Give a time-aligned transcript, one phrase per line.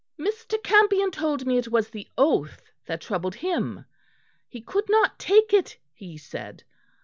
[0.19, 0.57] "Mr.
[0.63, 3.85] Campion told me it was the oath that troubled him.
[4.49, 6.63] He could not take it, he said.